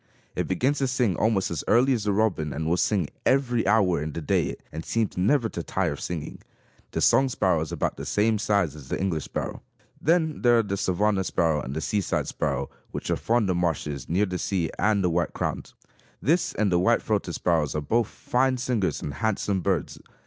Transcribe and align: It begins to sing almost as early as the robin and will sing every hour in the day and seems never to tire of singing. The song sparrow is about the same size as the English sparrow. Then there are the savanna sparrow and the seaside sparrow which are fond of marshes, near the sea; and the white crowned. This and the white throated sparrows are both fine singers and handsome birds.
It 0.35 0.47
begins 0.47 0.79
to 0.79 0.87
sing 0.87 1.15
almost 1.15 1.51
as 1.51 1.63
early 1.67 1.93
as 1.93 2.05
the 2.05 2.11
robin 2.11 2.53
and 2.53 2.65
will 2.67 2.75
sing 2.75 3.09
every 3.23 3.67
hour 3.67 4.01
in 4.01 4.13
the 4.13 4.19
day 4.21 4.55
and 4.71 4.83
seems 4.83 5.15
never 5.15 5.47
to 5.49 5.61
tire 5.61 5.91
of 5.91 6.01
singing. 6.01 6.41
The 6.89 7.01
song 7.01 7.29
sparrow 7.29 7.61
is 7.61 7.71
about 7.71 7.97
the 7.97 8.05
same 8.07 8.39
size 8.39 8.75
as 8.75 8.87
the 8.87 8.99
English 8.99 9.25
sparrow. 9.25 9.61
Then 10.01 10.41
there 10.41 10.57
are 10.57 10.63
the 10.63 10.75
savanna 10.75 11.23
sparrow 11.23 11.61
and 11.61 11.75
the 11.75 11.81
seaside 11.81 12.27
sparrow 12.27 12.71
which 12.89 13.11
are 13.11 13.15
fond 13.15 13.47
of 13.51 13.57
marshes, 13.57 14.09
near 14.09 14.25
the 14.25 14.39
sea; 14.39 14.71
and 14.79 15.03
the 15.03 15.09
white 15.11 15.33
crowned. 15.33 15.71
This 16.19 16.55
and 16.55 16.71
the 16.71 16.79
white 16.79 17.03
throated 17.03 17.35
sparrows 17.35 17.75
are 17.75 17.81
both 17.81 18.07
fine 18.07 18.57
singers 18.57 19.03
and 19.03 19.13
handsome 19.13 19.61
birds. 19.61 19.99